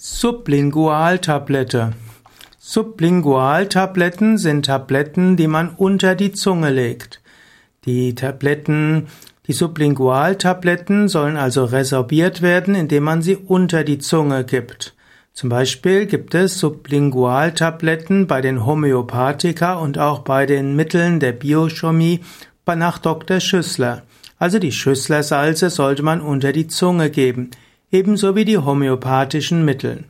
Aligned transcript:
Sublingualtablette. 0.00 1.92
Sublingualtabletten 2.56 4.38
sind 4.38 4.66
Tabletten, 4.66 5.36
die 5.36 5.48
man 5.48 5.70
unter 5.70 6.14
die 6.14 6.30
Zunge 6.30 6.70
legt. 6.70 7.20
Die 7.84 8.14
Tabletten, 8.14 9.08
die 9.48 9.52
Sublingualtabletten 9.52 11.08
sollen 11.08 11.36
also 11.36 11.64
resorbiert 11.64 12.42
werden, 12.42 12.76
indem 12.76 13.02
man 13.02 13.22
sie 13.22 13.34
unter 13.34 13.82
die 13.82 13.98
Zunge 13.98 14.44
gibt. 14.44 14.94
Zum 15.32 15.48
Beispiel 15.48 16.06
gibt 16.06 16.32
es 16.36 16.60
Sublingualtabletten 16.60 18.28
bei 18.28 18.40
den 18.40 18.64
Homöopathika 18.64 19.74
und 19.74 19.98
auch 19.98 20.20
bei 20.20 20.46
den 20.46 20.76
Mitteln 20.76 21.18
der 21.18 21.32
Biochemie 21.32 22.20
nach 22.66 22.98
Dr. 22.98 23.40
Schüssler. 23.40 24.04
Also 24.38 24.60
die 24.60 24.70
Schüsslersalze 24.70 25.70
sollte 25.70 26.04
man 26.04 26.20
unter 26.20 26.52
die 26.52 26.68
Zunge 26.68 27.10
geben 27.10 27.50
ebenso 27.90 28.36
wie 28.36 28.44
die 28.44 28.58
homöopathischen 28.58 29.64
Mittel. 29.64 30.04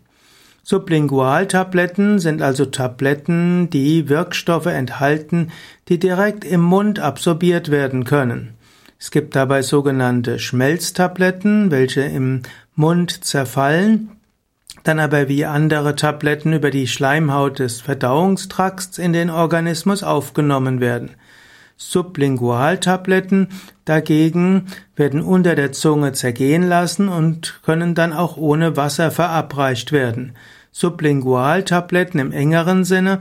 Sublingualtabletten 0.63 2.19
sind 2.19 2.43
also 2.43 2.67
Tabletten, 2.67 3.71
die 3.71 4.09
Wirkstoffe 4.09 4.67
enthalten, 4.67 5.51
die 5.89 5.99
direkt 5.99 6.45
im 6.45 6.61
Mund 6.61 7.01
absorbiert 7.01 7.71
werden 7.71 8.05
können. 8.05 8.55
Es 8.99 9.11
gibt 9.11 9.35
dabei 9.37 9.63
sogenannte 9.63 10.39
Schmelztabletten, 10.39 11.71
welche 11.71 12.03
im 12.03 12.43
Mund 12.75 13.25
zerfallen, 13.25 14.11
dann 14.83 14.99
aber 14.99 15.29
wie 15.29 15.47
andere 15.47 15.95
Tabletten 15.95 16.53
über 16.53 16.71
die 16.71 16.87
Schleimhaut 16.87 17.61
des 17.61 17.81
Verdauungstrakts 17.81 18.99
in 18.99 19.13
den 19.13 19.31
Organismus 19.31 20.03
aufgenommen 20.03 20.81
werden. 20.81 21.13
Sublingualtabletten 21.79 23.49
dagegen 23.85 24.67
werden 24.97 25.23
unter 25.23 25.55
der 25.55 25.73
Zunge 25.73 26.13
zergehen 26.13 26.69
lassen 26.69 27.09
und 27.09 27.61
können 27.63 27.95
dann 27.95 28.13
auch 28.13 28.37
ohne 28.37 28.77
Wasser 28.77 29.11
verabreicht 29.11 29.93
werden. 29.93 30.35
Sublingualtabletten 30.73 32.21
im 32.21 32.33
engeren 32.33 32.85
Sinne 32.85 33.21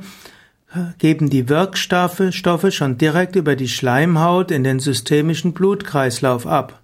äh, 0.74 0.80
geben 0.98 1.30
die 1.30 1.48
Wirkstoffe 1.48 2.24
Stoffe 2.32 2.72
schon 2.72 2.98
direkt 2.98 3.36
über 3.36 3.56
die 3.56 3.70
Schleimhaut 3.70 4.52
in 4.52 4.64
den 4.64 4.80
systemischen 4.80 5.54
Blutkreislauf 5.54 6.46
ab. 6.46 6.82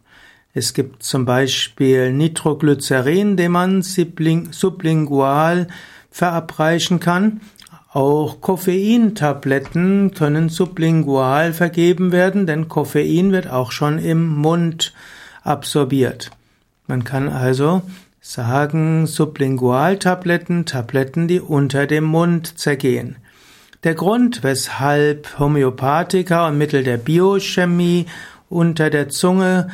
Es 0.53 0.75
gibt 0.75 1.01
zum 1.01 1.25
Beispiel 1.25 2.13
Nitroglycerin, 2.13 3.35
den 3.35 3.51
man 3.51 3.81
sublingual 3.81 5.67
verabreichen 6.11 6.99
kann. 6.99 7.41
Auch 7.93 8.41
Koffeintabletten 8.41 10.15
können 10.15 10.49
sublingual 10.49 11.53
vergeben 11.53 12.11
werden, 12.11 12.47
denn 12.47 12.67
Koffein 12.67 13.31
wird 13.31 13.47
auch 13.47 13.71
schon 13.71 13.99
im 13.99 14.27
Mund 14.35 14.93
absorbiert. 15.43 16.31
Man 16.87 17.03
kann 17.03 17.29
also 17.29 17.83
sagen 18.19 19.05
Sublingualtabletten, 19.05 20.65
Tabletten, 20.65 21.27
die 21.27 21.39
unter 21.39 21.85
dem 21.85 22.05
Mund 22.05 22.57
zergehen. 22.57 23.17
Der 23.83 23.93
Grund, 23.93 24.43
weshalb 24.43 25.37
Homöopathika 25.37 26.47
und 26.47 26.57
Mittel 26.57 26.83
der 26.83 26.97
Biochemie 26.97 28.07
unter 28.49 28.89
der 28.89 29.09
Zunge 29.09 29.69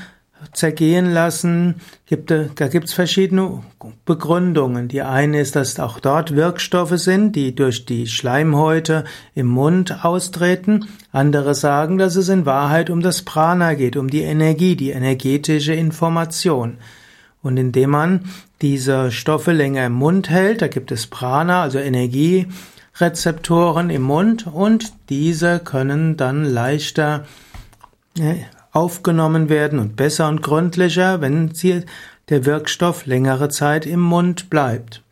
zergehen 0.53 1.11
lassen, 1.11 1.75
gibt, 2.05 2.31
da 2.31 2.67
gibt 2.67 2.87
es 2.87 2.93
verschiedene 2.93 3.61
Begründungen. 4.05 4.87
Die 4.87 5.01
eine 5.01 5.41
ist, 5.41 5.55
dass 5.55 5.79
auch 5.79 5.99
dort 5.99 6.35
Wirkstoffe 6.35 6.97
sind, 6.97 7.35
die 7.35 7.55
durch 7.55 7.85
die 7.85 8.07
Schleimhäute 8.07 9.03
im 9.35 9.47
Mund 9.47 10.05
austreten. 10.05 10.87
Andere 11.11 11.55
sagen, 11.55 11.97
dass 11.97 12.15
es 12.15 12.29
in 12.29 12.45
Wahrheit 12.45 12.89
um 12.89 13.01
das 13.01 13.23
Prana 13.23 13.73
geht, 13.73 13.97
um 13.97 14.09
die 14.09 14.21
Energie, 14.21 14.75
die 14.75 14.91
energetische 14.91 15.73
Information. 15.73 16.77
Und 17.41 17.57
indem 17.57 17.91
man 17.91 18.25
diese 18.61 19.11
Stoffe 19.11 19.51
länger 19.51 19.85
im 19.85 19.93
Mund 19.93 20.29
hält, 20.29 20.61
da 20.61 20.67
gibt 20.67 20.91
es 20.91 21.07
Prana, 21.07 21.61
also 21.61 21.79
Energierezeptoren 21.79 23.89
im 23.89 24.01
Mund 24.01 24.47
und 24.47 24.91
diese 25.09 25.59
können 25.59 26.17
dann 26.17 26.43
leichter 26.43 27.25
aufgenommen 28.71 29.49
werden 29.49 29.79
und 29.79 29.95
besser 29.95 30.27
und 30.27 30.41
gründlicher, 30.41 31.21
wenn 31.21 31.53
der 32.29 32.45
Wirkstoff 32.45 33.05
längere 33.05 33.49
Zeit 33.49 33.85
im 33.85 33.99
Mund 33.99 34.49
bleibt. 34.49 35.03